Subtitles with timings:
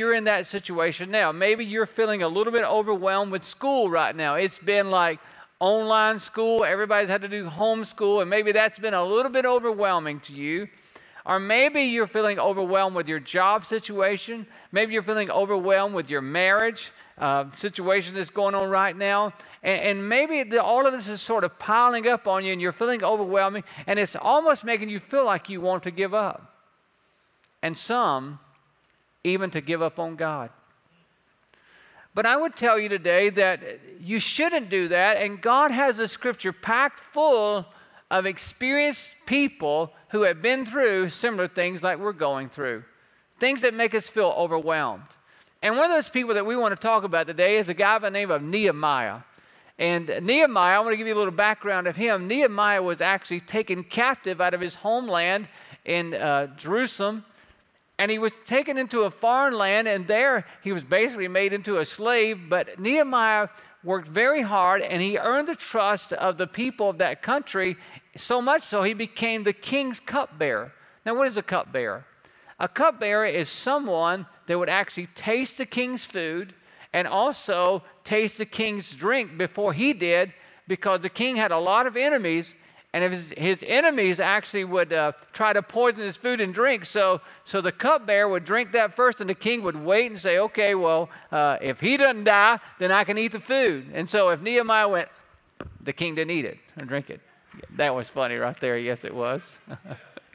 [0.00, 1.30] You're in that situation now.
[1.30, 4.34] Maybe you're feeling a little bit overwhelmed with school right now.
[4.34, 5.20] It's been like
[5.60, 10.18] online school, everybody's had to do homeschool, and maybe that's been a little bit overwhelming
[10.20, 10.68] to you.
[11.26, 14.46] Or maybe you're feeling overwhelmed with your job situation.
[14.72, 19.34] Maybe you're feeling overwhelmed with your marriage uh, situation that's going on right now.
[19.62, 22.60] And, and maybe the, all of this is sort of piling up on you and
[22.60, 26.56] you're feeling overwhelming and it's almost making you feel like you want to give up.
[27.62, 28.38] And some
[29.24, 30.50] even to give up on God.
[32.14, 33.62] But I would tell you today that
[34.00, 37.66] you shouldn't do that, and God has a scripture packed full
[38.10, 42.82] of experienced people who have been through similar things like we're going through,
[43.38, 45.04] things that make us feel overwhelmed.
[45.62, 47.98] And one of those people that we want to talk about today is a guy
[47.98, 49.20] by the name of Nehemiah.
[49.78, 52.26] And Nehemiah, I want to give you a little background of him.
[52.26, 55.48] Nehemiah was actually taken captive out of his homeland
[55.84, 57.24] in uh, Jerusalem
[58.00, 61.76] and he was taken into a foreign land, and there he was basically made into
[61.76, 62.48] a slave.
[62.48, 63.48] But Nehemiah
[63.84, 67.76] worked very hard, and he earned the trust of the people of that country,
[68.16, 70.72] so much so he became the king's cupbearer.
[71.04, 72.06] Now, what is a cupbearer?
[72.58, 76.54] A cupbearer is someone that would actually taste the king's food
[76.94, 80.32] and also taste the king's drink before he did,
[80.66, 82.54] because the king had a lot of enemies
[82.92, 86.84] and if his, his enemies actually would uh, try to poison his food and drink,
[86.84, 90.38] so, so the cupbearer would drink that first, and the king would wait and say,
[90.38, 93.86] okay, well, uh, if he doesn't die, then I can eat the food.
[93.94, 95.08] And so if Nehemiah went,
[95.80, 97.20] the king didn't eat it or drink it.
[97.76, 98.76] That was funny right there.
[98.76, 99.52] Yes, it was.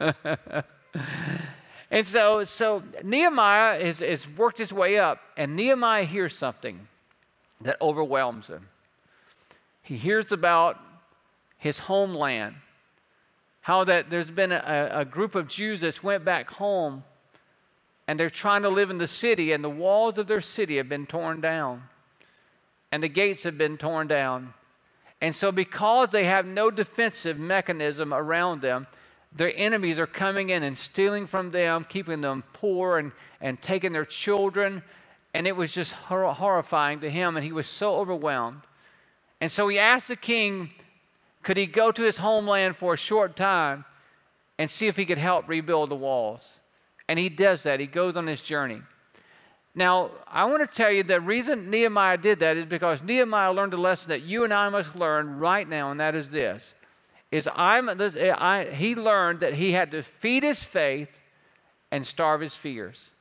[1.90, 6.88] and so, so Nehemiah has, has worked his way up, and Nehemiah hears something
[7.60, 8.68] that overwhelms him.
[9.82, 10.80] He hears about
[11.66, 12.54] his homeland.
[13.60, 17.02] How that there's been a, a group of Jews that's went back home
[18.08, 20.88] and they're trying to live in the city, and the walls of their city have
[20.88, 21.82] been torn down,
[22.92, 24.54] and the gates have been torn down.
[25.20, 28.86] And so, because they have no defensive mechanism around them,
[29.34, 33.92] their enemies are coming in and stealing from them, keeping them poor, and, and taking
[33.92, 34.82] their children.
[35.34, 38.60] And it was just hor- horrifying to him, and he was so overwhelmed.
[39.40, 40.70] And so he asked the king
[41.46, 43.84] could he go to his homeland for a short time
[44.58, 46.58] and see if he could help rebuild the walls?
[47.08, 47.78] And he does that.
[47.78, 48.82] He goes on his journey.
[49.72, 53.74] Now, I want to tell you the reason Nehemiah did that is because Nehemiah learned
[53.74, 56.74] a lesson that you and I must learn right now, and that is this:
[57.30, 61.20] is I'm, this, I, he learned that he had to feed his faith
[61.92, 63.12] and starve his fears.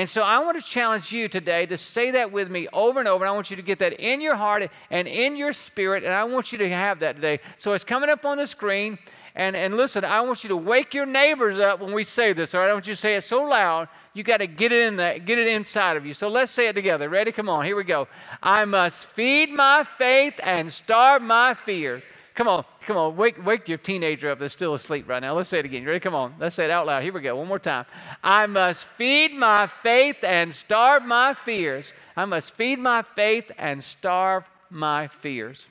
[0.00, 3.06] And so I want to challenge you today to say that with me over and
[3.06, 3.22] over.
[3.22, 6.04] And I want you to get that in your heart and in your spirit.
[6.04, 7.38] And I want you to have that today.
[7.58, 8.98] So it's coming up on the screen.
[9.34, 12.54] And, and listen, I want you to wake your neighbors up when we say this.
[12.54, 13.88] All right, I want you to say it so loud.
[14.14, 16.14] You got to get it in that, get it inside of you.
[16.14, 17.10] So let's say it together.
[17.10, 17.30] Ready?
[17.30, 17.66] Come on.
[17.66, 18.08] Here we go.
[18.42, 22.02] I must feed my faith and starve my fears.
[22.40, 25.34] Come on, come on, wake, wake your teenager up that's still asleep right now.
[25.34, 25.82] Let's say it again.
[25.82, 26.00] You ready?
[26.00, 27.02] Come on, let's say it out loud.
[27.02, 27.36] Here we go.
[27.36, 27.84] One more time.
[28.24, 31.92] I must feed my faith and starve my fears.
[32.16, 35.66] I must feed my faith and starve my fears.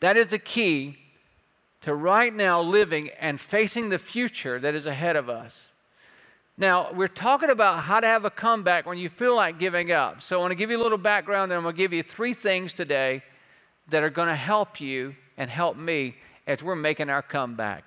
[0.00, 0.98] That is the key
[1.80, 5.68] to right now living and facing the future that is ahead of us.
[6.58, 10.20] Now, we're talking about how to have a comeback when you feel like giving up.
[10.20, 12.02] So, I want to give you a little background, and I'm going to give you
[12.02, 13.22] three things today
[13.88, 17.84] that are going to help you and help me as we're making our comeback.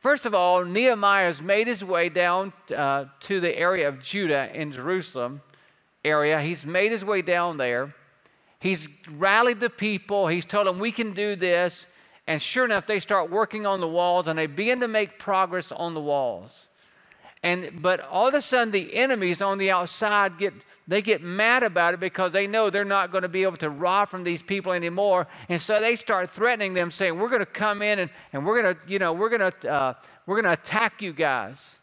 [0.00, 4.50] First of all, Nehemiah has made his way down uh, to the area of Judah
[4.54, 5.40] in Jerusalem
[6.04, 6.40] area.
[6.40, 7.94] He's made his way down there.
[8.60, 10.28] He's rallied the people.
[10.28, 11.86] He's told them, we can do this.
[12.26, 15.72] And sure enough, they start working on the walls and they begin to make progress
[15.72, 16.68] on the walls.
[17.46, 20.52] And but all of a sudden the enemies on the outside get
[20.88, 23.70] they get mad about it because they know they're not going to be able to
[23.70, 25.28] rob from these people anymore.
[25.48, 28.60] And so they start threatening them, saying, We're going to come in and, and we're
[28.60, 29.94] going to, you know, we're going to, uh,
[30.26, 31.78] we're going to attack you guys.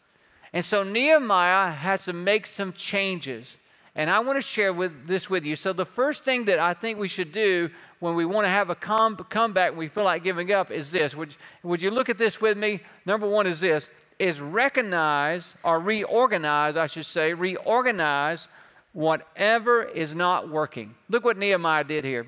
[0.52, 3.56] And so Nehemiah has to make some changes.
[3.94, 5.56] And I want to share with this with you.
[5.56, 7.70] So the first thing that I think we should do
[8.00, 10.92] when we want to have a come, comeback and we feel like giving up is
[10.92, 11.14] this.
[11.14, 12.80] Would, would you look at this with me?
[13.06, 13.88] Number one is this
[14.18, 18.48] is recognize or reorganize, I should say, reorganize
[18.92, 20.94] whatever is not working.
[21.08, 22.26] Look what Nehemiah did here.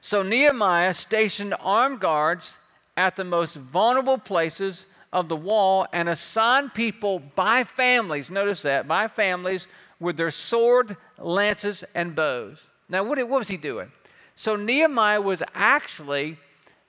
[0.00, 2.58] So Nehemiah stationed armed guards
[2.96, 8.88] at the most vulnerable places of the wall and assigned people by families, notice that,
[8.88, 9.66] by families
[10.00, 12.68] with their sword, lances, and bows.
[12.88, 13.90] Now, what, what was he doing?
[14.34, 16.38] So Nehemiah was actually,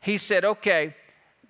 [0.01, 0.95] he said, okay,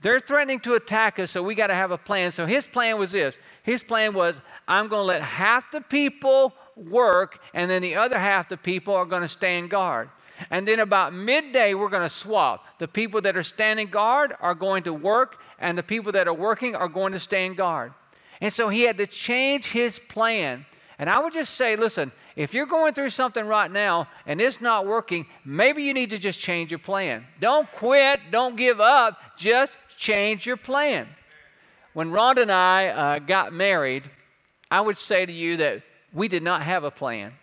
[0.05, 2.29] they're threatening to attack us, so we got to have a plan.
[2.29, 6.53] So his plan was this his plan was, I'm going to let half the people
[6.75, 10.11] work, and then the other half the people are going to stand guard.
[10.51, 12.77] And then about midday, we're going to swap.
[12.77, 16.35] The people that are standing guard are going to work, and the people that are
[16.35, 17.91] working are going to stand guard.
[18.41, 20.67] And so he had to change his plan.
[20.99, 24.61] And I would just say, listen, if you're going through something right now and it's
[24.61, 27.25] not working, maybe you need to just change your plan.
[27.39, 31.07] Don't quit, don't give up, just change your plan.
[31.93, 34.09] When Rhonda and I uh, got married,
[34.69, 35.81] I would say to you that
[36.13, 37.33] we did not have a plan.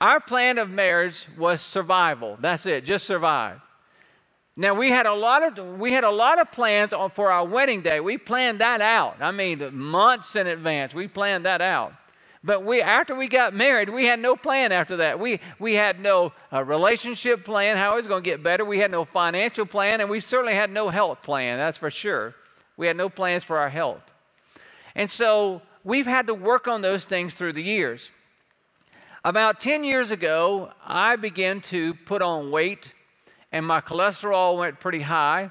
[0.00, 2.38] Our plan of marriage was survival.
[2.40, 3.60] That's it, just survive.
[4.56, 7.80] Now we had a lot of we had a lot of plans for our wedding
[7.82, 8.00] day.
[8.00, 9.16] We planned that out.
[9.20, 10.94] I mean, months in advance.
[10.94, 11.92] We planned that out.
[12.44, 15.18] But we after we got married, we had no plan after that.
[15.18, 18.64] We we had no uh, relationship plan how it was going to get better.
[18.64, 21.58] We had no financial plan, and we certainly had no health plan.
[21.58, 22.34] That's for sure.
[22.76, 24.12] We had no plans for our health,
[24.94, 28.10] and so we've had to work on those things through the years.
[29.24, 32.92] About 10 years ago, I began to put on weight
[33.50, 35.50] and my cholesterol went pretty high.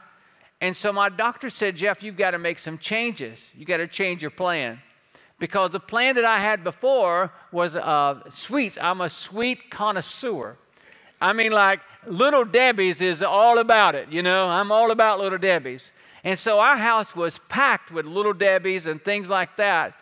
[0.62, 3.52] And so my doctor said, Jeff, you've got to make some changes.
[3.56, 4.80] You've got to change your plan.
[5.40, 8.78] Because the plan that I had before was uh, sweets.
[8.82, 10.58] I'm a sweet connoisseur.
[11.22, 14.48] I mean, like Little Debbie's is all about it, you know?
[14.48, 15.92] I'm all about Little Debbie's.
[16.24, 19.94] And so our house was packed with Little Debbie's and things like that.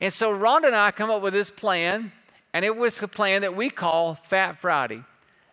[0.00, 2.12] And so Rhonda and I come up with this plan
[2.52, 5.02] and it was a plan that we call Fat Friday.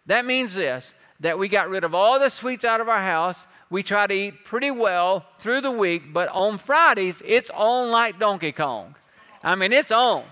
[0.05, 3.45] That means this that we got rid of all the sweets out of our house.
[3.69, 8.19] We try to eat pretty well through the week, but on Fridays, it's on like
[8.19, 8.95] Donkey Kong.
[9.43, 10.23] I mean, it's on.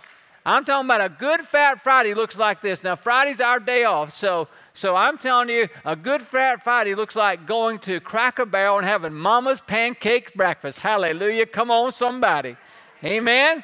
[0.45, 2.83] I'm talking about a good Fat Friday looks like this.
[2.83, 7.15] Now, Friday's our day off, so so I'm telling you, a good Fat Friday looks
[7.15, 10.79] like going to Cracker Barrel and having Mama's pancakes breakfast.
[10.79, 11.45] Hallelujah!
[11.45, 12.55] Come on, somebody,
[13.03, 13.63] Amen.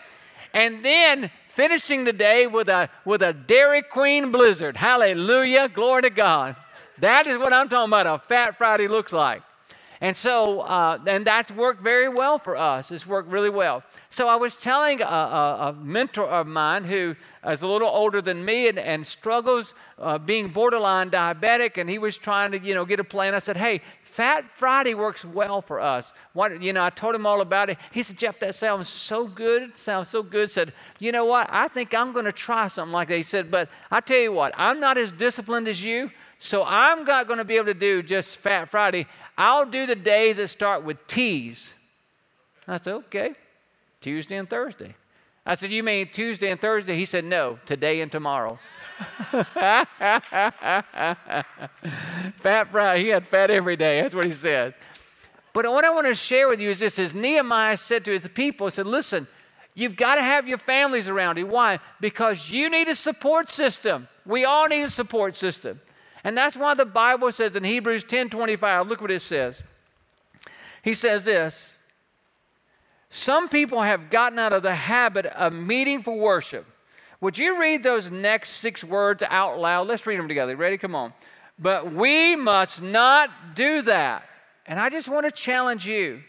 [0.53, 4.77] And then finishing the day with a, with a Dairy Queen blizzard.
[4.77, 5.69] Hallelujah.
[5.69, 6.56] Glory to God.
[7.00, 9.41] That is what I'm talking about, a Fat Friday looks like.
[10.01, 12.92] And so, uh, and that's worked very well for us.
[12.92, 13.83] It's worked really well.
[14.09, 17.15] So I was telling a, a, a mentor of mine who
[17.47, 21.97] is a little older than me and, and struggles uh, being borderline diabetic, and he
[21.97, 23.33] was trying to, you know, get a plan.
[23.33, 26.13] I said, hey, Fat Friday works well for us.
[26.33, 27.77] What, you know, I told him all about it.
[27.91, 29.63] He said, Jeff, that sounds so good.
[29.63, 30.50] It sounds so good.
[30.50, 31.48] Said, you know what?
[31.50, 33.18] I think I'm going to try something like that.
[33.18, 37.06] He said, but I tell you what, I'm not as disciplined as you, so I'm
[37.06, 39.07] not going to be able to do just Fat Friday.
[39.38, 41.74] I'll do the days that start with T's.
[42.68, 43.34] I said, okay,
[44.02, 44.96] Tuesday and Thursday.
[45.46, 46.96] I said, you mean Tuesday and Thursday?
[46.96, 48.58] He said, no, today and tomorrow.
[49.32, 49.88] fat
[52.72, 52.98] fry.
[52.98, 54.02] He had fat every day.
[54.02, 54.74] That's what he said.
[55.54, 58.28] But what I want to share with you is this: as Nehemiah said to his
[58.28, 59.28] people, he said, "Listen,
[59.74, 61.48] you've got to have your families around you.
[61.48, 61.80] Why?
[62.02, 64.08] Because you need a support system.
[64.25, 65.80] We all need a support system,
[66.25, 68.89] and that's why the Bible says in Hebrews 10:25.
[68.89, 69.63] Look what it says.
[70.84, 71.77] He says this.
[73.10, 76.65] Some people have gotten out of the habit of meeting for worship
[77.22, 79.88] would you read those next six words out loud?
[79.88, 80.55] Let's read them together.
[80.55, 80.77] Ready?
[80.77, 81.13] Come on.
[81.58, 84.29] But we must not do that.
[84.65, 86.22] And I just want to challenge you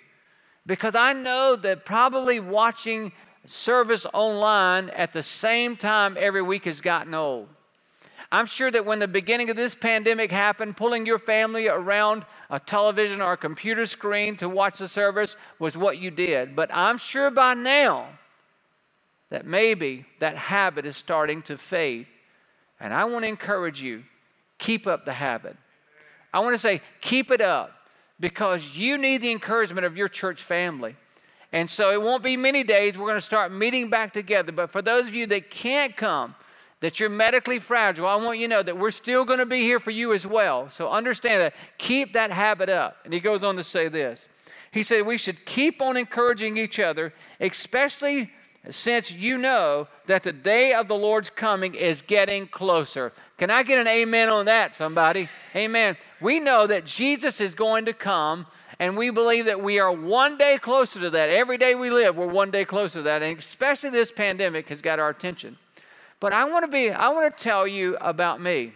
[0.65, 3.13] because I know that probably watching
[3.45, 7.49] service online at the same time every week has gotten old.
[8.37, 12.61] I'm sure that when the beginning of this pandemic happened, pulling your family around a
[12.61, 16.55] television or a computer screen to watch the service was what you did.
[16.55, 18.09] But I'm sure by now,
[19.31, 22.07] that maybe that habit is starting to fade.
[22.79, 24.05] And I want to encourage you
[24.59, 25.57] keep up the habit.
[26.31, 27.73] I want to say, keep it up
[28.21, 30.95] because you need the encouragement of your church family.
[31.53, 32.99] And so it won't be many days.
[32.99, 34.53] We're going to start meeting back together.
[34.53, 36.35] But for those of you that can't come,
[36.81, 39.63] that you're medically fragile, I want you to know that we're still going to be
[39.63, 40.69] here for you as well.
[40.71, 41.55] So understand that.
[41.79, 42.99] Keep that habit up.
[43.05, 44.29] And he goes on to say this.
[44.71, 48.31] He said, We should keep on encouraging each other, especially
[48.69, 53.13] since you know that the day of the Lord's coming is getting closer.
[53.39, 55.29] Can I get an amen on that, somebody?
[55.55, 55.97] Amen.
[56.21, 58.47] We know that Jesus is going to come
[58.79, 61.31] And we believe that we are one day closer to that.
[61.31, 63.23] Every day we live, we're one day closer to that.
[63.23, 65.57] And especially this pandemic has got our attention.
[66.21, 68.73] But I want to be, I want to tell you about me.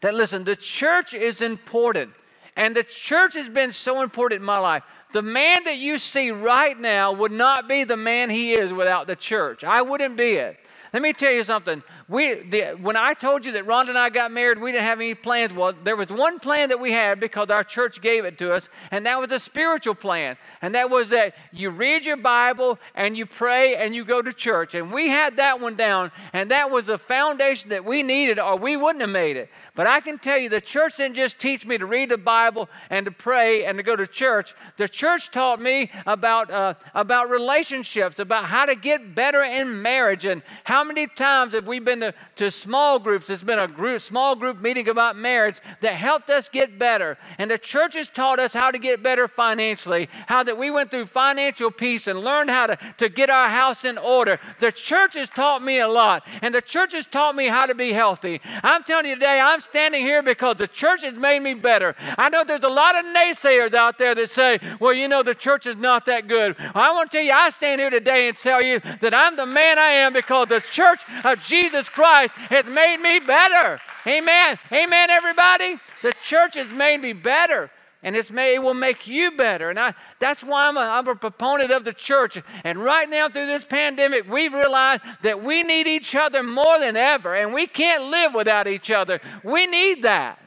[0.00, 2.12] That listen, the church is important.
[2.56, 4.82] And the church has been so important in my life.
[5.12, 9.06] The man that you see right now would not be the man he is without
[9.06, 9.64] the church.
[9.64, 10.58] I wouldn't be it.
[10.92, 11.82] Let me tell you something.
[12.08, 14.98] We, the, when I told you that Rhonda and I got married, we didn't have
[14.98, 15.52] any plans.
[15.52, 18.68] Well, there was one plan that we had because our church gave it to us,
[18.90, 20.36] and that was a spiritual plan.
[20.60, 24.32] And that was that you read your Bible and you pray and you go to
[24.32, 24.74] church.
[24.74, 28.56] And we had that one down, and that was the foundation that we needed, or
[28.56, 29.48] we wouldn't have made it.
[29.76, 32.68] But I can tell you, the church didn't just teach me to read the Bible
[32.90, 34.54] and to pray and to go to church.
[34.76, 40.24] The church taught me about, uh, about relationships, about how to get better in marriage.
[40.24, 43.30] And how many times have we been to, to small groups?
[43.30, 47.18] It's been a group, small group meeting about marriage that helped us get better.
[47.38, 50.90] And the church has taught us how to get better financially, how that we went
[50.90, 54.38] through financial peace and learned how to, to get our house in order.
[54.58, 57.74] The church has taught me a lot, and the church has taught me how to
[57.74, 58.40] be healthy.
[58.62, 61.94] I'm telling you today, I'm standing here because the church has made me better.
[62.18, 65.34] I know there's a lot of naysayers out there that say, well, you know, the
[65.34, 66.56] church is not that good.
[66.74, 69.46] I want to tell you, I stand here today and tell you that I'm the
[69.46, 73.80] man I am because the church of Jesus Christ has made me better.
[74.06, 74.58] Amen.
[74.72, 75.76] Amen, everybody.
[76.02, 77.70] The church has made me better
[78.02, 79.68] and it's may, it will make you better.
[79.68, 82.38] And I, that's why I'm a, I'm a proponent of the church.
[82.64, 86.96] And right now, through this pandemic, we've realized that we need each other more than
[86.96, 89.20] ever, and we can't live without each other.
[89.44, 90.38] We need that.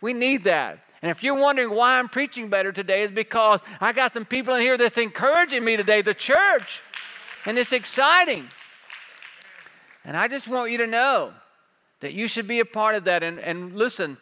[0.00, 0.78] We need that.
[1.02, 4.54] And if you're wondering why I'm preaching better today, is because I got some people
[4.54, 6.82] in here that's encouraging me today, the church.
[7.46, 8.48] And it's exciting.
[10.04, 11.32] And I just want you to know
[12.00, 13.22] that you should be a part of that.
[13.22, 14.16] And, and listen,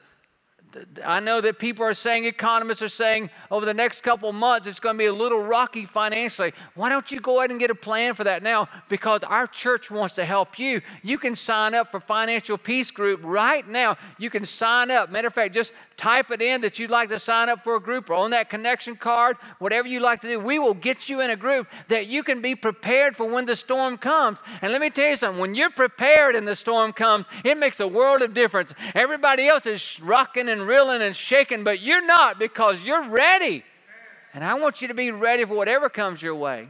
[1.04, 4.80] I know that people are saying, economists are saying, over the next couple months, it's
[4.80, 6.52] going to be a little rocky financially.
[6.74, 8.68] Why don't you go ahead and get a plan for that now?
[8.88, 10.82] Because our church wants to help you.
[11.02, 13.96] You can sign up for Financial Peace Group right now.
[14.18, 15.10] You can sign up.
[15.10, 17.80] Matter of fact, just type it in that you'd like to sign up for a
[17.80, 20.38] group or on that connection card, whatever you like to do.
[20.38, 23.56] We will get you in a group that you can be prepared for when the
[23.56, 24.40] storm comes.
[24.60, 27.80] And let me tell you something when you're prepared and the storm comes, it makes
[27.80, 28.74] a world of difference.
[28.94, 33.64] Everybody else is rocking and and reeling and shaking, but you're not because you're ready.
[34.34, 36.68] And I want you to be ready for whatever comes your way.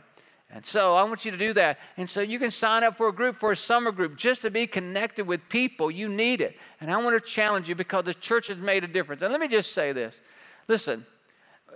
[0.51, 1.79] And so I want you to do that.
[1.99, 4.51] And so you can sign up for a group, for a summer group, just to
[4.51, 5.91] be connected with people.
[5.91, 6.57] You need it.
[6.81, 9.21] And I want to challenge you because the church has made a difference.
[9.21, 10.21] And let me just say this
[10.67, 11.05] listen,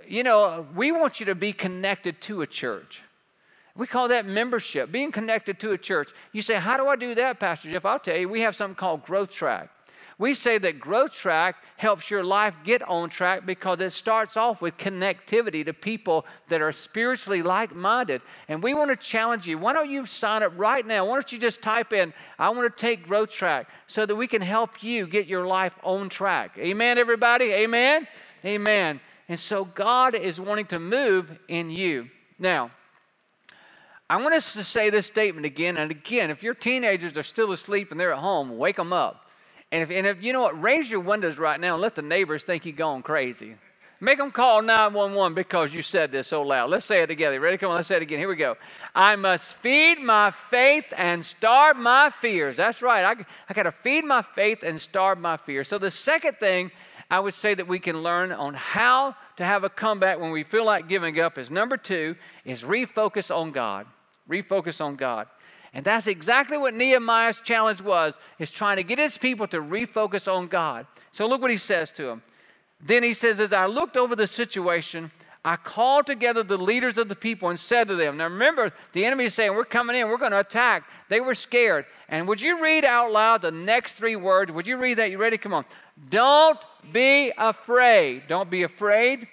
[0.09, 3.03] you know, we want you to be connected to a church.
[3.75, 6.11] We call that membership, being connected to a church.
[6.33, 7.85] You say, How do I do that, Pastor Jeff?
[7.85, 9.71] I'll tell you, we have something called Growth Track.
[10.23, 14.63] We say that growth track helps your life get on track because it starts off
[14.63, 18.23] with connectivity to people that are spiritually like minded.
[18.47, 19.59] And we want to challenge you.
[19.59, 21.07] Why don't you sign up right now?
[21.07, 24.29] Why don't you just type in, I want to take growth track so that we
[24.29, 26.57] can help you get your life on track?
[26.57, 27.47] Amen, everybody?
[27.47, 28.07] Amen?
[28.45, 29.01] Amen.
[29.29, 32.09] And so God is wanting to move in you.
[32.39, 32.71] Now,
[34.09, 36.31] I want us to say this statement again and again.
[36.31, 39.19] If your teenagers are still asleep and they're at home, wake them up.
[39.73, 42.03] And if, and if you know what, raise your windows right now and let the
[42.03, 43.57] neighbors think you're going crazy.
[44.01, 46.69] Make them call 911 because you said this so loud.
[46.71, 47.41] Let's say it together.
[47.41, 47.57] Ready?
[47.57, 48.19] Come on, let's say it again.
[48.19, 48.57] Here we go.
[48.95, 52.57] I must feed my faith and starve my fears.
[52.57, 53.05] That's right.
[53.05, 55.69] I, I got to feed my faith and starve my fears.
[55.69, 56.73] So, the second thing
[57.13, 60.45] I would say that we can learn on how to have a comeback when we
[60.45, 63.87] feel like giving up is number two, is refocus on God.
[64.29, 65.29] Refocus on God.
[65.75, 70.31] And that's exactly what Nehemiah's challenge was, is trying to get his people to refocus
[70.31, 70.87] on God.
[71.13, 72.23] So look what he says to them.
[72.81, 75.11] Then he says, As I looked over the situation,
[75.45, 79.05] I called together the leaders of the people and said to them, Now remember, the
[79.05, 80.85] enemy is saying, We're coming in, we're going to attack.
[81.09, 81.87] They were scared.
[82.09, 84.53] And would you read out loud the next three words?
[84.53, 85.11] Would you read that?
[85.11, 85.39] You ready?
[85.39, 85.65] Come on.
[86.11, 86.59] Don't
[86.93, 88.25] be afraid.
[88.29, 89.27] Don't be afraid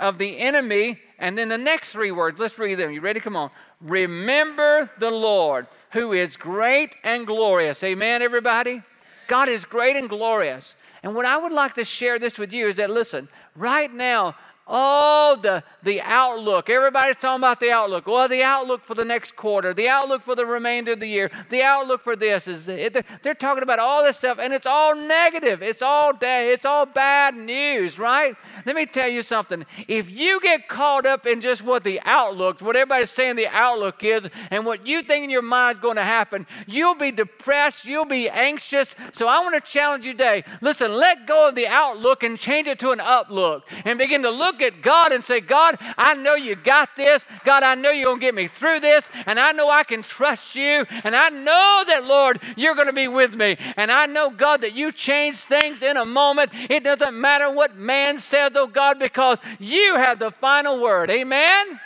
[0.00, 0.98] of the enemy.
[1.18, 2.90] And then the next three words, let's read them.
[2.90, 3.20] You ready?
[3.20, 3.50] Come on.
[3.80, 7.84] Remember the Lord who is great and glorious.
[7.84, 8.82] Amen, everybody?
[9.28, 10.74] God is great and glorious.
[11.02, 14.34] And what I would like to share this with you is that, listen, right now,
[14.72, 16.70] Oh, the, the outlook.
[16.70, 18.06] Everybody's talking about the outlook.
[18.06, 21.28] Well, the outlook for the next quarter, the outlook for the remainder of the year,
[21.48, 24.94] the outlook for this is they're, they're talking about all this stuff, and it's all
[24.94, 25.60] negative.
[25.60, 26.52] It's all day.
[26.52, 28.36] It's all bad news, right?
[28.64, 29.66] Let me tell you something.
[29.88, 34.04] If you get caught up in just what the outlook, what everybody's saying the outlook
[34.04, 37.86] is, and what you think in your mind is going to happen, you'll be depressed.
[37.86, 38.94] You'll be anxious.
[39.12, 40.44] So I want to challenge you today.
[40.60, 44.30] Listen, let go of the outlook and change it to an uplook, and begin to
[44.30, 47.24] look at God and say, God, I know you got this.
[47.44, 49.08] God, I know you're going to get me through this.
[49.26, 50.86] And I know I can trust you.
[51.04, 53.56] And I know that, Lord, you're going to be with me.
[53.76, 56.50] And I know, God, that you change things in a moment.
[56.68, 61.10] It doesn't matter what man says, oh God, because you have the final word.
[61.10, 61.80] Amen?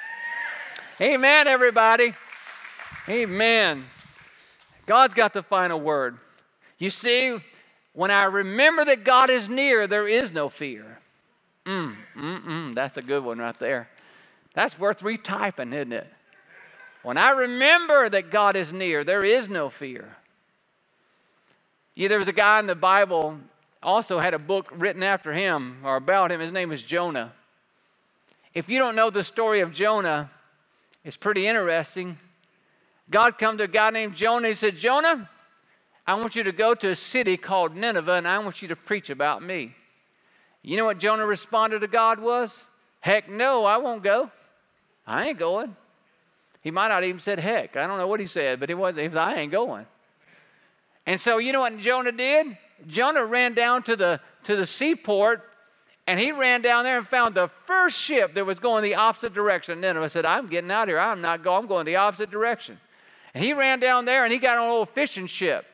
[1.00, 2.14] Amen, everybody.
[3.08, 3.84] Amen.
[4.86, 6.18] God's got the final word.
[6.78, 7.38] You see,
[7.92, 10.93] when I remember that God is near, there is no fear.
[11.66, 13.88] Mm, mm, mm, that's a good one right there.
[14.54, 16.06] That's worth retyping, isn't it?
[17.02, 20.16] When I remember that God is near, there is no fear.
[21.94, 23.38] Yeah, there was a guy in the Bible,
[23.82, 26.40] also had a book written after him or about him.
[26.40, 27.32] His name is Jonah.
[28.54, 30.30] If you don't know the story of Jonah,
[31.04, 32.18] it's pretty interesting.
[33.10, 34.48] God come to a guy named Jonah.
[34.48, 35.28] He said, Jonah,
[36.06, 38.76] I want you to go to a city called Nineveh and I want you to
[38.76, 39.74] preach about me.
[40.64, 42.64] You know what Jonah responded to God was?
[43.00, 44.30] Heck no, I won't go.
[45.06, 45.76] I ain't going.
[46.62, 47.76] He might not even said heck.
[47.76, 49.84] I don't know what he said, but he was he was, I ain't going.
[51.04, 52.56] And so you know what Jonah did?
[52.86, 55.42] Jonah ran down to the to the seaport
[56.06, 59.34] and he ran down there and found the first ship that was going the opposite
[59.34, 59.74] direction.
[59.74, 60.98] And then Nineveh said, I'm getting out of here.
[60.98, 61.62] I'm not going.
[61.62, 62.78] I'm going the opposite direction.
[63.34, 65.66] And he ran down there and he got on an old fishing ship.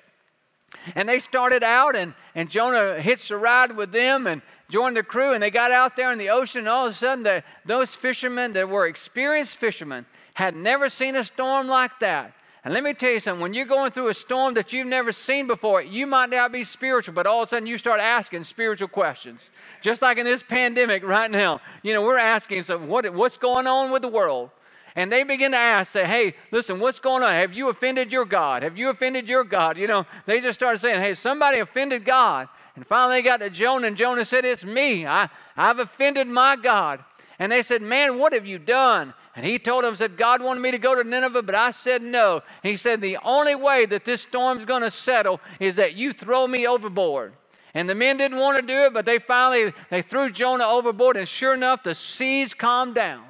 [0.95, 5.03] And they started out, and, and Jonah hitched a ride with them and joined the
[5.03, 5.33] crew.
[5.33, 6.61] And they got out there in the ocean.
[6.61, 11.17] And all of a sudden, the, those fishermen that were experienced fishermen had never seen
[11.17, 12.33] a storm like that.
[12.63, 15.13] And let me tell you something when you're going through a storm that you've never
[15.13, 18.45] seen before, you might not be spiritual, but all of a sudden you start asking
[18.45, 19.51] spiritual questions.
[19.81, 21.61] Just like in this pandemic right now.
[21.83, 24.51] You know, we're asking, so what, what's going on with the world?
[24.95, 27.31] And they begin to ask, say, hey, listen, what's going on?
[27.31, 28.63] Have you offended your God?
[28.63, 29.79] Have you offended your God?
[29.79, 32.49] You know, they just started saying, hey, somebody offended God.
[32.81, 35.07] And finally they got to Jonah, and Jonah said, It's me.
[35.07, 37.05] I, I've offended my God.
[37.39, 39.13] And they said, Man, what have you done?
[39.37, 42.01] And he told them, said, God wanted me to go to Nineveh, but I said
[42.01, 42.41] no.
[42.63, 46.47] He said, The only way that this storm's going to settle is that you throw
[46.47, 47.35] me overboard.
[47.75, 51.19] And the men didn't want to do it, but they finally they threw Jonah overboard,
[51.19, 53.25] and sure enough, the seas calmed down.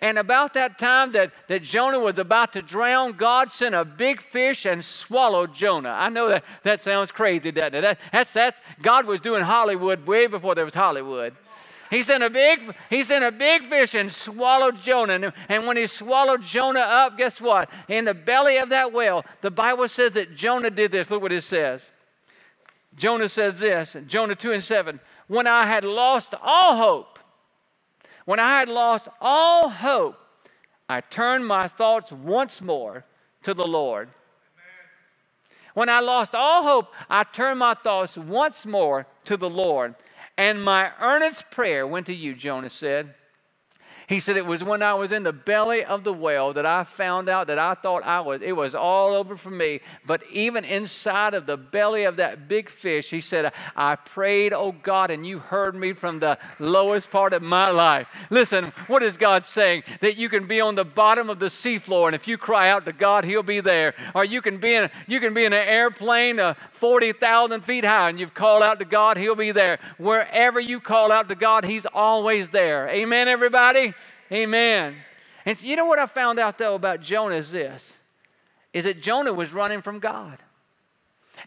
[0.00, 4.22] And about that time that, that Jonah was about to drown, God sent a big
[4.22, 5.90] fish and swallowed Jonah.
[5.90, 7.80] I know that, that sounds crazy, doesn't it?
[7.82, 11.34] That, that's, that's, God was doing Hollywood way before there was Hollywood.
[11.90, 15.34] He sent a big, he sent a big fish and swallowed Jonah.
[15.50, 17.68] And when he swallowed Jonah up, guess what?
[17.86, 21.10] In the belly of that whale, the Bible says that Jonah did this.
[21.10, 21.90] Look what it says.
[22.96, 25.00] Jonah says this, Jonah 2 and 7.
[25.28, 27.11] When I had lost all hope,
[28.24, 30.16] when I had lost all hope,
[30.88, 33.04] I turned my thoughts once more
[33.42, 34.08] to the Lord.
[35.74, 39.94] When I lost all hope, I turned my thoughts once more to the Lord.
[40.36, 43.14] And my earnest prayer went to you, Jonah said.
[44.12, 46.84] He said, It was when I was in the belly of the whale that I
[46.84, 49.80] found out that I thought I was, it was all over for me.
[50.06, 54.72] But even inside of the belly of that big fish, he said, I prayed, oh
[54.72, 58.06] God, and you heard me from the lowest part of my life.
[58.28, 59.82] Listen, what is God saying?
[60.00, 62.84] That you can be on the bottom of the seafloor, and if you cry out
[62.84, 63.94] to God, He'll be there.
[64.14, 68.10] Or you can be in, you can be in an airplane uh, 40,000 feet high,
[68.10, 69.78] and you've called out to God, He'll be there.
[69.96, 72.90] Wherever you call out to God, He's always there.
[72.90, 73.94] Amen, everybody?
[74.32, 74.94] Amen.
[75.44, 77.94] And you know what I found out though about Jonah is this
[78.72, 80.38] is that Jonah was running from God.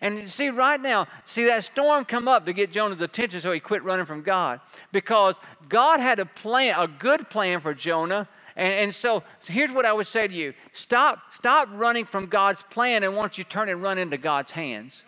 [0.02, 3.52] And you see, right now, see that storm come up to get Jonah's attention so
[3.52, 4.60] he quit running from God.
[4.92, 8.28] Because God had a plan, a good plan for Jonah.
[8.56, 12.28] And, and so, so, here's what I would say to you stop, stop running from
[12.28, 15.04] God's plan and once you turn and run into God's hands.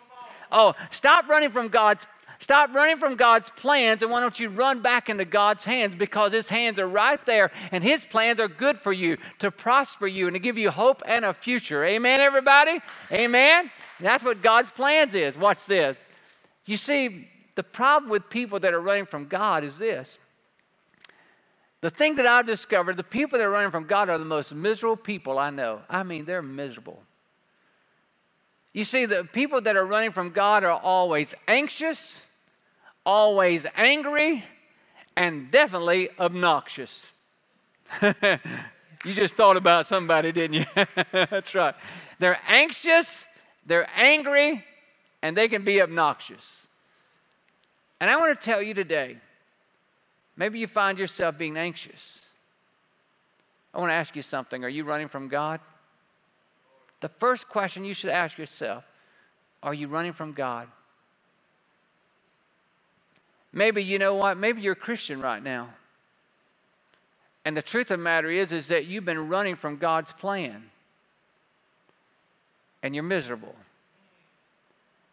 [0.50, 2.08] Oh, stop running from God's
[2.40, 6.32] Stop running from God's plans and why don't you run back into God's hands because
[6.32, 10.28] His hands are right there and His plans are good for you to prosper you
[10.28, 11.84] and to give you hope and a future.
[11.84, 12.80] Amen, everybody?
[13.10, 13.70] Amen?
[13.98, 15.36] That's what God's plans is.
[15.36, 16.06] Watch this.
[16.64, 20.18] You see, the problem with people that are running from God is this.
[21.80, 24.54] The thing that I've discovered, the people that are running from God are the most
[24.54, 25.80] miserable people I know.
[25.88, 27.02] I mean, they're miserable.
[28.72, 32.24] You see, the people that are running from God are always anxious,
[33.08, 34.44] always angry,
[35.16, 37.10] and definitely obnoxious.
[38.02, 40.84] you just thought about somebody, didn't you?
[41.12, 41.74] That's right.
[42.18, 43.24] They're anxious,
[43.64, 44.62] they're angry,
[45.22, 46.66] and they can be obnoxious.
[47.98, 49.16] And I want to tell you today
[50.36, 52.26] maybe you find yourself being anxious.
[53.72, 54.64] I want to ask you something.
[54.64, 55.60] Are you running from God?
[57.00, 58.84] The first question you should ask yourself
[59.62, 60.68] are you running from God?
[63.52, 64.36] Maybe you know what?
[64.36, 65.70] Maybe you're a Christian right now.
[67.44, 70.64] And the truth of the matter is, is that you've been running from God's plan.
[72.82, 73.54] And you're miserable.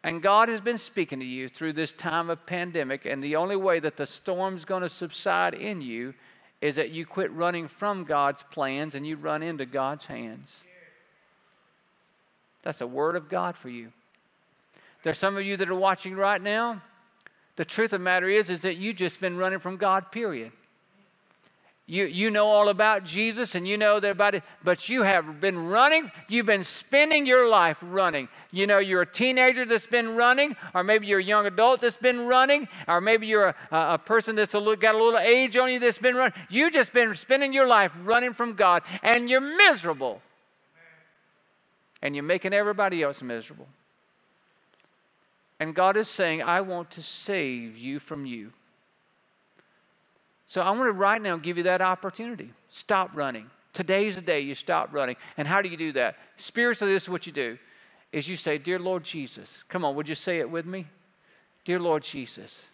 [0.04, 3.06] And God has been speaking to you through this time of pandemic.
[3.06, 6.14] And the only way that the storm's going to subside in you
[6.62, 10.64] is that you quit running from God's plans and you run into God's hands.
[12.64, 13.92] That's a word of God for you.
[15.04, 16.82] There's some of you that are watching right now.
[17.56, 20.52] The truth of the matter is, is that you've just been running from God, period.
[21.88, 25.40] You, you know all about Jesus and you know that about it, but you have
[25.40, 26.12] been running.
[26.28, 28.28] You've been spending your life running.
[28.52, 31.96] You know, you're a teenager that's been running, or maybe you're a young adult that's
[31.96, 35.58] been running, or maybe you're a, a person that's a little, got a little age
[35.58, 36.34] on you that's been running.
[36.50, 40.24] You've just been spending your life running from God, and you're miserable.
[42.02, 43.68] And you're making everybody else miserable.
[45.66, 48.54] And God is saying, I want to save you from you.
[50.46, 52.52] So I want to right now give you that opportunity.
[52.68, 53.50] Stop running.
[53.74, 55.16] Today's the day you stop running.
[55.38, 56.18] And how do you do that?
[56.38, 57.58] Spiritually, this is what you do
[58.12, 60.86] is you say, Dear Lord Jesus, come on, would you say it with me?
[61.64, 62.66] Dear Lord Jesus,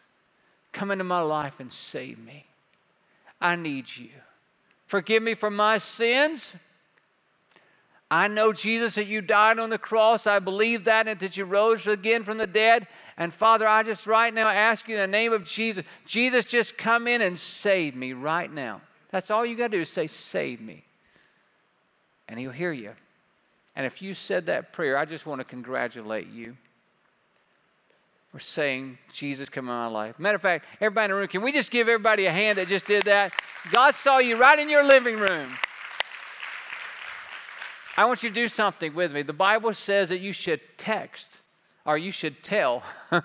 [0.74, 2.46] come into my life and save me.
[3.40, 4.10] I need you.
[4.86, 6.58] Forgive me for my sins.
[8.12, 10.28] I know, Jesus, that you died on the cross.
[10.28, 12.88] I believe that and that you rose again from the dead.
[13.16, 16.78] And Father, I just right now ask you in the name of Jesus, Jesus, just
[16.78, 18.82] come in and save me right now.
[19.12, 20.84] That's all you got to do is say, Save me.
[22.28, 22.92] And He'll hear you.
[23.78, 26.58] And if you said that prayer, I just want to congratulate you.
[28.34, 30.20] We're saying, Jesus, come in my life.
[30.20, 32.68] Matter of fact, everybody in the room, can we just give everybody a hand that
[32.68, 33.34] just did that?
[33.72, 35.50] God saw you right in your living room.
[38.02, 39.22] I want you to do something with me.
[39.22, 41.38] The Bible says that you should text
[41.86, 42.82] or you should tell.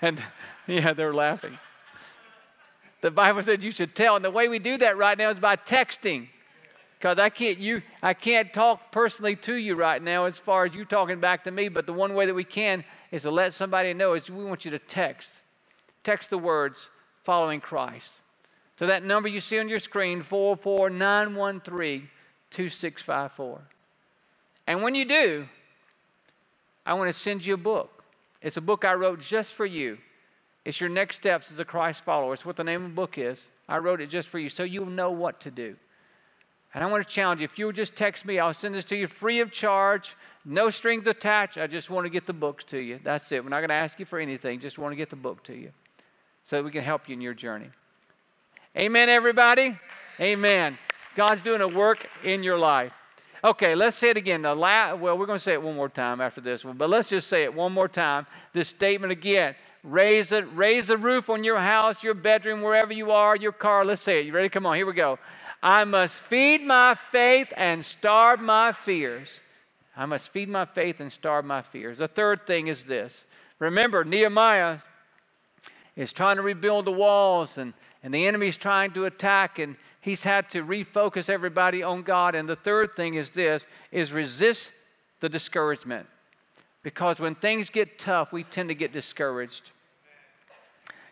[0.00, 0.22] and
[0.68, 1.58] yeah, they're laughing.
[3.00, 4.14] The Bible said you should tell.
[4.14, 6.28] And the way we do that right now is by texting.
[6.96, 10.74] Because I can't you I can't talk personally to you right now as far as
[10.74, 13.52] you talking back to me, but the one way that we can is to let
[13.52, 15.40] somebody know is we want you to text.
[16.04, 16.88] Text the words
[17.24, 18.20] following Christ.
[18.78, 22.08] So that number you see on your screen, 44913
[22.52, 23.62] 2654.
[24.70, 25.48] And when you do,
[26.86, 28.04] I want to send you a book.
[28.40, 29.98] It's a book I wrote just for you.
[30.64, 32.34] It's your next steps as a Christ follower.
[32.34, 33.50] It's what the name of the book is.
[33.68, 35.74] I wrote it just for you so you'll know what to do.
[36.72, 38.96] And I want to challenge you if you'll just text me, I'll send this to
[38.96, 41.58] you free of charge, no strings attached.
[41.58, 43.00] I just want to get the books to you.
[43.02, 43.42] That's it.
[43.42, 45.52] We're not going to ask you for anything, just want to get the book to
[45.52, 45.72] you
[46.44, 47.70] so we can help you in your journey.
[48.76, 49.76] Amen, everybody?
[50.20, 50.78] Amen.
[51.16, 52.92] God's doing a work in your life.
[53.42, 54.42] Okay, let's say it again.
[54.42, 56.90] The la- well, we're going to say it one more time after this one, but
[56.90, 58.26] let's just say it one more time.
[58.52, 59.54] This statement again.
[59.82, 63.82] Raise the, raise the roof on your house, your bedroom, wherever you are, your car.
[63.82, 64.26] Let's say it.
[64.26, 64.50] You ready?
[64.50, 65.18] Come on, here we go.
[65.62, 69.40] I must feed my faith and starve my fears.
[69.96, 71.98] I must feed my faith and starve my fears.
[71.98, 73.24] The third thing is this.
[73.58, 74.78] Remember, Nehemiah
[75.96, 80.24] is trying to rebuild the walls, and, and the enemy's trying to attack, and he's
[80.24, 82.34] had to refocus everybody on God.
[82.34, 84.72] And the third thing is this is resist
[85.20, 86.06] the discouragement.
[86.82, 89.70] Because when things get tough, we tend to get discouraged.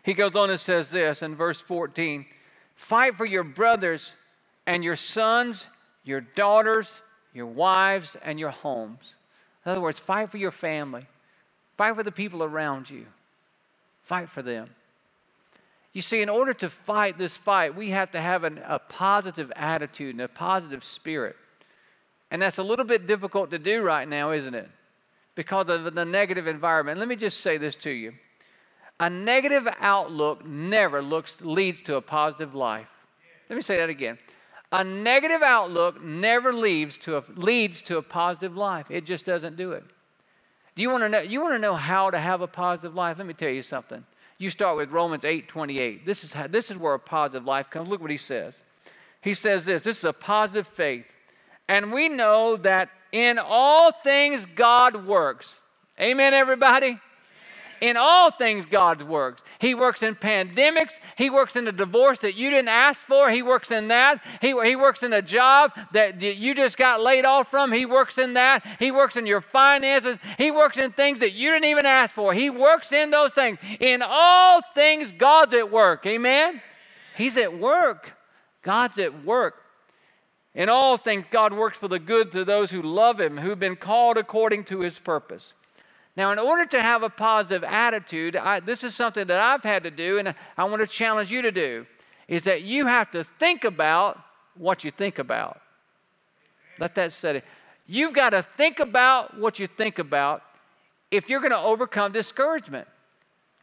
[0.01, 2.25] He goes on and says this in verse 14
[2.73, 4.15] Fight for your brothers
[4.65, 5.67] and your sons,
[6.03, 7.01] your daughters,
[7.33, 9.13] your wives, and your homes.
[9.65, 11.05] In other words, fight for your family,
[11.77, 13.05] fight for the people around you,
[14.01, 14.69] fight for them.
[15.99, 19.51] You see, in order to fight this fight, we have to have an, a positive
[19.53, 21.35] attitude and a positive spirit.
[22.31, 24.69] And that's a little bit difficult to do right now, isn't it?
[25.35, 26.99] Because of the negative environment.
[26.99, 28.13] Let me just say this to you
[29.01, 32.87] a negative outlook never looks, leads to a positive life.
[33.49, 34.19] Let me say that again.
[34.71, 38.89] A negative outlook never leads to a, leads to a positive life.
[38.89, 39.83] It just doesn't do it.
[40.77, 41.19] Do you want to know?
[41.19, 43.17] You want to know how to have a positive life?
[43.17, 44.05] Let me tell you something.
[44.39, 46.05] You start with Romans 8 28.
[46.05, 47.89] This is, how, this is where a positive life comes.
[47.89, 48.61] Look what he says.
[49.21, 51.13] He says this this is a positive faith.
[51.67, 55.61] And we know that in all things God works.
[55.99, 56.99] Amen, everybody?
[57.81, 59.43] In all things, God works.
[59.59, 60.99] He works in pandemics.
[61.17, 63.29] He works in a divorce that you didn't ask for.
[63.29, 64.21] He works in that.
[64.41, 67.71] He, he works in a job that you just got laid off from.
[67.71, 68.65] He works in that.
[68.79, 70.17] He works in your finances.
[70.37, 72.33] He works in things that you didn't even ask for.
[72.33, 73.59] He works in those things.
[73.79, 76.05] In all things, God's at work.
[76.05, 76.61] Amen?
[77.15, 78.13] He's at work.
[78.61, 79.63] God's at work.
[80.55, 83.75] In all things, God works for the good to those who love Him, who've been
[83.75, 85.53] called according to His purpose.
[86.19, 89.83] Now, in order to have a positive attitude, I, this is something that I've had
[89.83, 91.85] to do, and I want to challenge you to do,
[92.27, 94.19] is that you have to think about
[94.57, 95.61] what you think about.
[96.77, 97.45] Let that set it.
[97.87, 100.41] You've got to think about what you think about
[101.09, 102.89] if you're going to overcome discouragement.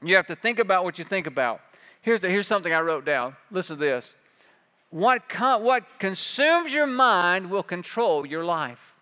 [0.02, 1.60] You have to think about what you think about.
[2.00, 3.36] Here's, the, here's something I wrote down.
[3.50, 4.14] Listen to this.
[4.88, 5.20] What,
[5.60, 8.95] what consumes your mind will control your life.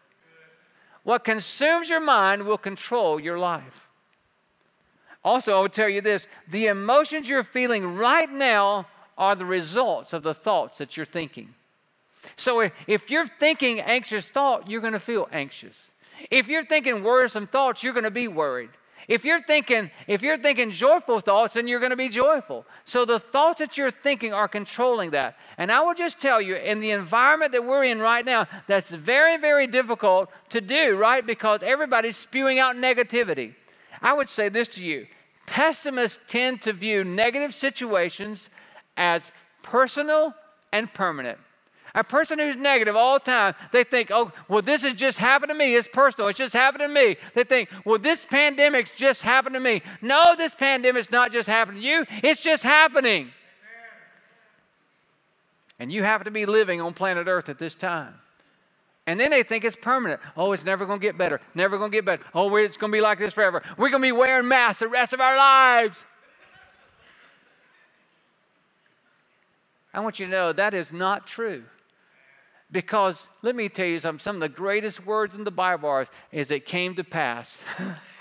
[1.04, 3.88] What consumes your mind will control your life.
[5.22, 8.86] Also, I would tell you this the emotions you're feeling right now
[9.16, 11.54] are the results of the thoughts that you're thinking.
[12.36, 15.90] So if you're thinking anxious thought, you're going to feel anxious.
[16.30, 18.70] If you're thinking worrisome thoughts, you're going to be worried.
[19.06, 22.64] If you're thinking, if you're thinking joyful thoughts, then you're going to be joyful.
[22.84, 25.36] So the thoughts that you're thinking are controlling that.
[25.58, 28.90] And I will just tell you, in the environment that we're in right now, that's
[28.90, 31.24] very, very difficult to do, right?
[31.24, 33.54] Because everybody's spewing out negativity.
[34.00, 35.06] I would say this to you
[35.46, 38.48] pessimists tend to view negative situations
[38.96, 39.30] as
[39.62, 40.34] personal
[40.72, 41.38] and permanent.
[41.94, 45.50] A person who's negative all the time, they think, oh, well, this has just happened
[45.50, 45.76] to me.
[45.76, 46.28] It's personal.
[46.28, 47.16] It's just happened to me.
[47.34, 49.80] They think, well, this pandemic's just happened to me.
[50.02, 53.30] No, this pandemic's not just happening to you, it's just happening.
[55.78, 58.14] And you happen to be living on planet Earth at this time.
[59.06, 60.20] And then they think it's permanent.
[60.36, 61.40] Oh, it's never going to get better.
[61.54, 62.22] Never going to get better.
[62.34, 63.62] Oh, it's going to be like this forever.
[63.76, 66.06] We're going to be wearing masks the rest of our lives.
[69.92, 71.64] I want you to know that is not true.
[72.74, 76.08] Because let me tell you something, some of the greatest words in the Bible are,
[76.32, 77.62] is it came to pass.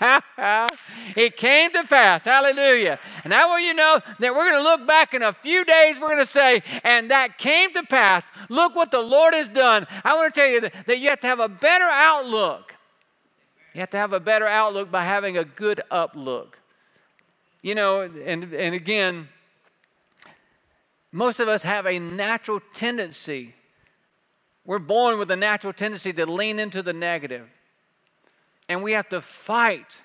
[1.16, 2.24] it came to pass.
[2.24, 3.00] Hallelujah.
[3.24, 5.98] And I want you know that we're going to look back in a few days,
[5.98, 8.30] we're going to say, and that came to pass.
[8.48, 9.88] Look what the Lord has done.
[10.04, 12.76] I want to tell you that, that you have to have a better outlook.
[13.74, 16.52] You have to have a better outlook by having a good uplook.
[17.60, 19.28] You know, and, and again,
[21.10, 23.54] most of us have a natural tendency
[24.66, 27.48] we're born with a natural tendency to lean into the negative.
[28.68, 30.00] And we have to fight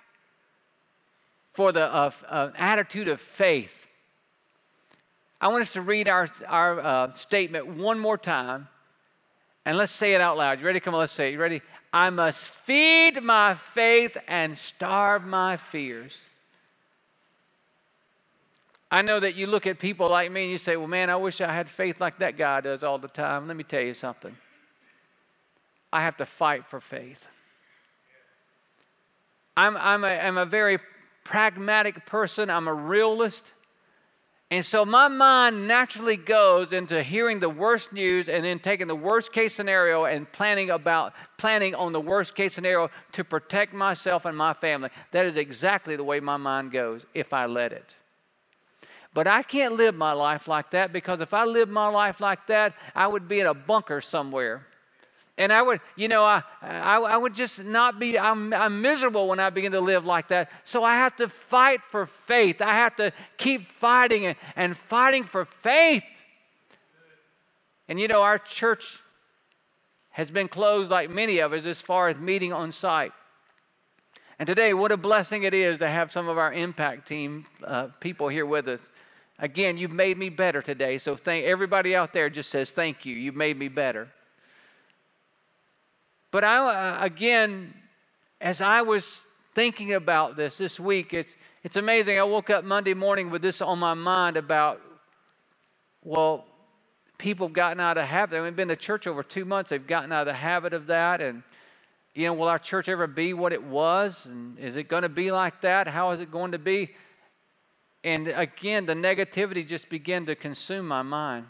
[1.54, 3.88] for the uh, uh, attitude of faith.
[5.41, 8.67] I want us to read our, our uh, statement one more time.
[9.65, 10.60] And let's say it out loud.
[10.60, 10.80] You ready?
[10.80, 11.34] Come on, let's say it.
[11.34, 11.62] You ready?
[11.93, 16.28] I must feed my faith and starve my fears.
[18.91, 21.15] I know that you look at people like me and you say, well, man, I
[21.15, 23.48] wish I had faith like that guy does all the time.
[23.48, 24.36] Let me tell you something.
[25.91, 27.28] I have to fight for faith.
[29.58, 30.80] I'm, I'm, a, I'm a very
[31.23, 33.52] pragmatic person, I'm a realist.
[34.52, 38.95] And so my mind naturally goes into hearing the worst news and then taking the
[38.95, 44.25] worst case scenario and planning about planning on the worst case scenario to protect myself
[44.25, 44.89] and my family.
[45.12, 47.95] That is exactly the way my mind goes if I let it.
[49.13, 52.47] But I can't live my life like that because if I lived my life like
[52.47, 54.65] that, I would be in a bunker somewhere
[55.39, 59.30] and I would, you know, I, I, I, would just not be, I'm, I'm miserable
[59.30, 60.52] when I begin to live like that.
[60.65, 62.62] So I have to fight for faith.
[62.62, 66.04] I have to keep fighting and, and fighting for faith.
[67.88, 68.99] And you know, our church
[70.12, 73.13] has been closed like many of us as far as meeting on site.
[74.39, 77.88] And today, what a blessing it is to have some of our impact team uh,
[78.02, 78.82] people here with us.
[79.39, 80.97] Again, you've made me better today.
[80.97, 83.15] So thank everybody out there just says thank you.
[83.15, 84.10] You've made me better.
[86.31, 87.73] But I, uh, again,
[88.39, 89.23] as I was
[89.55, 92.19] thinking about this this week, it's, it's amazing.
[92.19, 94.81] I woke up Monday morning with this on my mind about,
[96.03, 96.45] well,
[97.17, 98.41] people have gotten out of habit.
[98.41, 99.71] We've been to church over two months.
[99.71, 101.19] They've gotten out of the habit of that.
[101.19, 101.43] And,
[102.13, 104.25] you know, will our church ever be what it was?
[104.25, 105.87] And is it going to be like that?
[105.87, 106.91] How is it going to be?
[108.03, 111.47] And again, the negativity just began to consume my mind.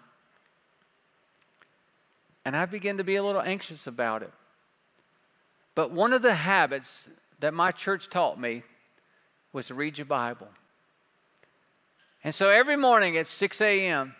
[2.43, 4.31] And I began to be a little anxious about it.
[5.79, 8.63] But one of the habits that my church taught me
[9.53, 10.49] was to read your Bible.
[12.21, 14.13] And so every morning at 6 a.m.,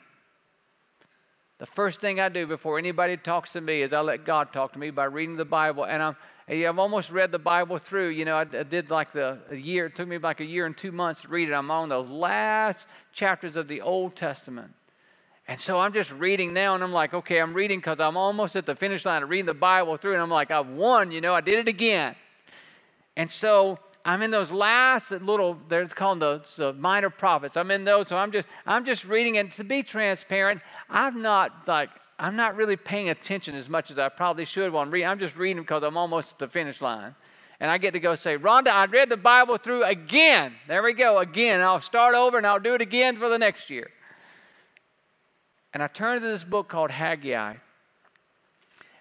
[1.58, 4.72] the first thing I do before anybody talks to me is I let God talk
[4.72, 5.84] to me by reading the Bible.
[5.84, 6.16] And I'm,
[6.48, 8.08] I've almost read the Bible through.
[8.08, 10.78] You know, I, did like the a year, it took me like a year and
[10.78, 11.54] two months to read it.
[11.54, 14.72] I'm on the last chapters of the Old Testament.
[15.50, 18.56] And so I'm just reading now, and I'm like, okay, I'm reading because I'm almost
[18.56, 21.22] at the finish line of reading the Bible through, and I'm like, I've won, you
[21.22, 22.14] know, I did it again.
[23.18, 27.58] And so I'm in those last little, they're called the, the minor prophets.
[27.58, 31.68] I'm in those, so I'm just, I'm just reading, and to be transparent, I'm not
[31.68, 35.10] like, I'm not really paying attention as much as I probably should while I'm reading.
[35.10, 37.16] I'm just reading because I'm almost at the finish line.
[37.60, 40.54] And I get to go say, Rhonda, I read the Bible through again.
[40.68, 41.60] There we go, again.
[41.60, 43.90] I'll start over and I'll do it again for the next year.
[45.74, 47.56] And I turned to this book called Haggai.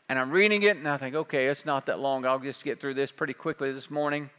[0.08, 2.24] And I'm reading it, and I think, okay, it's not that long.
[2.24, 4.30] I'll just get through this pretty quickly this morning.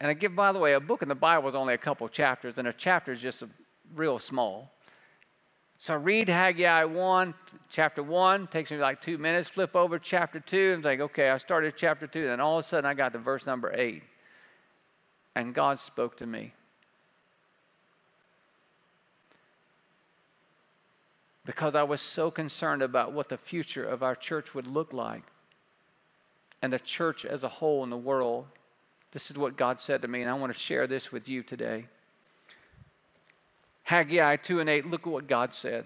[0.00, 2.06] And I give, by the way, a book in the Bible is only a couple
[2.08, 3.48] chapters, and a chapter is just a,
[3.94, 4.70] real small.
[5.78, 7.34] So I read Haggai 1,
[7.68, 11.36] chapter 1, takes me like two minutes, flip over chapter 2, and think, okay, I
[11.36, 14.02] started chapter 2, and all of a sudden I got to verse number 8.
[15.34, 16.52] And God spoke to me.
[21.46, 25.22] Because I was so concerned about what the future of our church would look like
[26.60, 28.46] and the church as a whole in the world.
[29.12, 31.44] This is what God said to me, and I want to share this with you
[31.44, 31.86] today.
[33.84, 35.84] Haggai 2 and 8, look at what God said.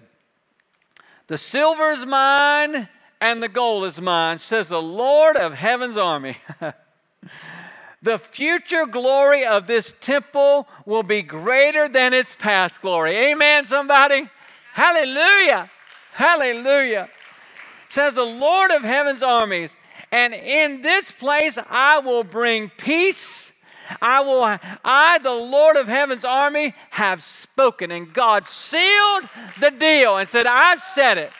[1.27, 2.88] The silver is mine
[3.20, 6.38] and the gold is mine, says the Lord of heaven's army.
[8.03, 13.14] the future glory of this temple will be greater than its past glory.
[13.16, 14.31] Amen, somebody?
[14.73, 15.71] Hallelujah.
[16.13, 17.09] Hallelujah.
[17.89, 19.77] Says the Lord of heaven's armies,
[20.13, 23.61] and in this place I will bring peace.
[24.01, 27.91] I will, I, the Lord of heaven's army, have spoken.
[27.91, 29.29] And God sealed
[29.59, 31.33] the deal and said, I've said it.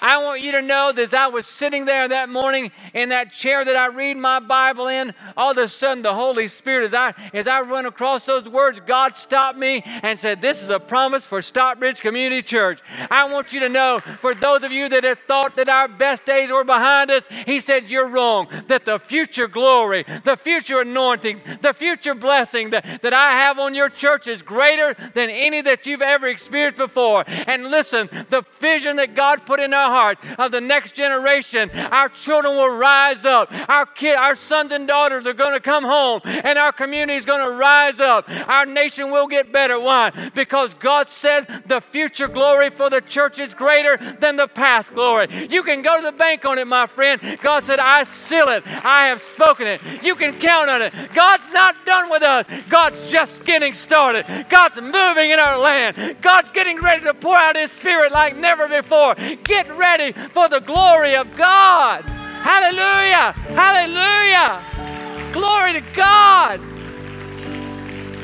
[0.00, 3.32] I want you to know that as I was sitting there that morning in that
[3.32, 6.94] chair that I read my Bible in, all of a sudden the Holy Spirit, as
[6.94, 10.78] I as I run across those words, God stopped me and said, This is a
[10.78, 12.80] promise for Stockbridge Community Church.
[13.10, 16.24] I want you to know, for those of you that have thought that our best
[16.24, 18.48] days were behind us, He said, You're wrong.
[18.66, 23.74] That the future glory, the future anointing, the future blessing that, that I have on
[23.74, 27.24] your church is greater than any that you've ever experienced before.
[27.26, 31.70] And listen, the vision that God put in our heart of the next generation.
[31.70, 33.52] Our children will rise up.
[33.68, 37.24] Our kid, our sons and daughters are going to come home, and our community is
[37.24, 38.28] going to rise up.
[38.48, 39.78] Our nation will get better.
[39.78, 40.10] Why?
[40.34, 45.48] Because God said the future glory for the church is greater than the past glory.
[45.50, 47.20] You can go to the bank on it, my friend.
[47.40, 48.64] God said, I seal it.
[48.66, 49.80] I have spoken it.
[50.02, 50.92] You can count on it.
[51.14, 52.46] God's not done with us.
[52.68, 54.26] God's just getting started.
[54.48, 56.16] God's moving in our land.
[56.20, 59.14] God's getting ready to pour out His Spirit like never before.
[59.44, 62.02] Get ready for the glory of God.
[62.42, 63.32] Hallelujah!
[63.54, 64.62] Hallelujah!
[65.32, 66.60] Glory to God.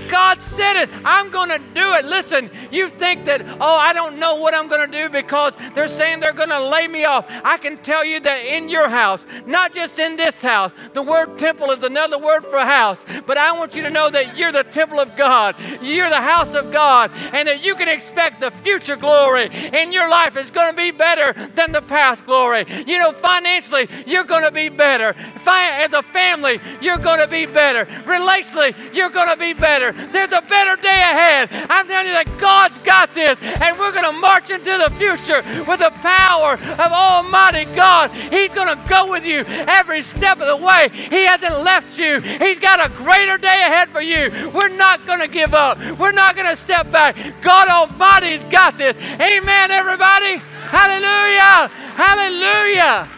[0.07, 0.91] God said it.
[1.05, 2.05] I'm going to do it.
[2.05, 5.89] Listen, you think that, oh, I don't know what I'm going to do because they're
[5.89, 7.27] saying they're going to lay me off.
[7.45, 11.39] I can tell you that in your house, not just in this house, the word
[11.39, 13.05] temple is another word for house.
[13.27, 16.55] But I want you to know that you're the temple of God, you're the house
[16.55, 20.71] of God, and that you can expect the future glory in your life is going
[20.71, 22.65] to be better than the past glory.
[22.87, 25.15] You know, financially, you're going to be better.
[25.47, 27.87] As a family, you're going to be better.
[28.05, 29.93] Relationally, you're going to be better.
[30.13, 31.49] There's a better day ahead.
[31.71, 35.43] I'm telling you that God's got this, and we're going to march into the future
[35.69, 38.11] with the power of Almighty God.
[38.13, 40.89] He's going to go with you every step of the way.
[40.93, 44.51] He hasn't left you, He's got a greater day ahead for you.
[44.55, 47.17] We're not going to give up, we're not going to step back.
[47.43, 48.97] God Almighty's got this.
[48.99, 50.39] Amen, everybody.
[50.67, 51.69] Hallelujah.
[51.95, 53.09] Hallelujah.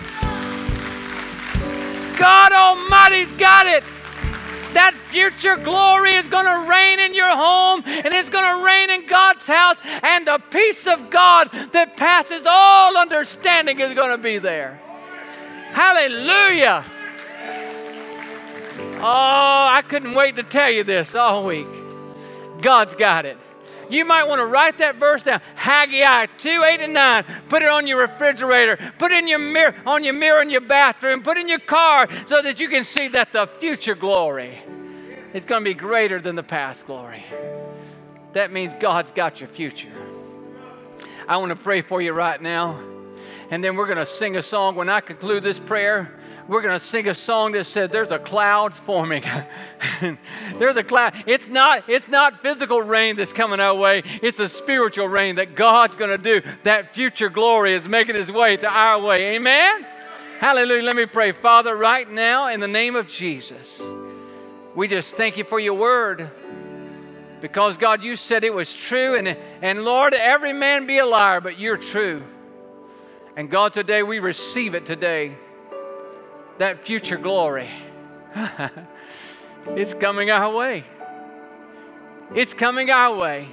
[2.18, 3.84] God Almighty's got it.
[4.74, 8.90] That future glory is going to reign in your home and it's going to reign
[8.90, 14.22] in God's house, and the peace of God that passes all understanding is going to
[14.22, 14.80] be there.
[15.72, 16.84] Hallelujah.
[19.00, 21.68] Oh, I couldn't wait to tell you this all week.
[22.60, 23.38] God's got it.
[23.88, 25.40] You might want to write that verse down.
[25.54, 27.24] Haggai 2, 8, and 9.
[27.48, 28.78] Put it on your refrigerator.
[28.98, 31.22] Put it in your mirror, on your mirror in your bathroom.
[31.22, 34.58] Put it in your car so that you can see that the future glory
[35.32, 37.24] is going to be greater than the past glory.
[38.32, 39.92] That means God's got your future.
[41.26, 42.80] I want to pray for you right now.
[43.50, 44.74] And then we're going to sing a song.
[44.74, 46.17] When I conclude this prayer,
[46.48, 49.22] we're going to sing a song that says there's a cloud forming.
[50.56, 51.12] there's a cloud.
[51.26, 54.02] It's not, it's not physical rain that's coming our way.
[54.22, 56.40] It's a spiritual rain that God's going to do.
[56.62, 59.36] That future glory is making its way to our way.
[59.36, 59.86] Amen?
[60.40, 60.82] Hallelujah.
[60.82, 61.32] Let me pray.
[61.32, 63.82] Father, right now, in the name of Jesus,
[64.74, 66.30] we just thank you for your word.
[67.42, 71.40] Because God, you said it was true, and, and Lord, every man be a liar,
[71.40, 72.22] but you're true.
[73.36, 75.36] And God, today we receive it today
[76.58, 77.68] that future glory.
[79.68, 80.84] it's coming our way.
[82.34, 83.48] It's coming our way.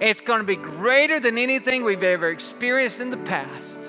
[0.00, 3.80] It's going to be greater than anything we've ever experienced in the past.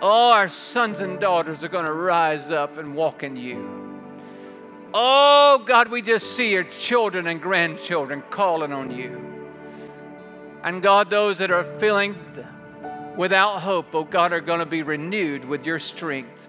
[0.00, 4.00] All our sons and daughters are going to rise up and walk in you.
[4.92, 9.20] Oh, God, we just see your children and grandchildren calling on you.
[10.62, 12.16] And God, those that are feeling
[13.16, 16.48] without hope, oh God, are going to be renewed with your strength.